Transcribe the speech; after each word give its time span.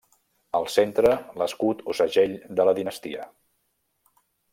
Al 0.59 0.63
centre 0.75 1.11
l'escut 1.41 1.83
o 1.93 1.95
segell 1.99 2.33
de 2.61 2.65
la 2.71 2.73
dinastia. 2.81 3.29